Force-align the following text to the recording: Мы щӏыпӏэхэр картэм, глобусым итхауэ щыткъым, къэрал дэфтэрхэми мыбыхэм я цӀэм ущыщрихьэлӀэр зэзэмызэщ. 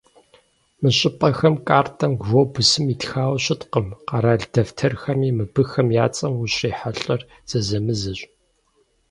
Мы 0.81 0.89
щӏыпӏэхэр 0.97 1.53
картэм, 1.67 2.11
глобусым 2.23 2.85
итхауэ 2.93 3.37
щыткъым, 3.45 3.87
къэрал 4.07 4.41
дэфтэрхэми 4.53 5.29
мыбыхэм 5.37 5.87
я 6.03 6.07
цӀэм 6.15 6.33
ущыщрихьэлӀэр 6.43 7.21
зэзэмызэщ. 7.49 8.19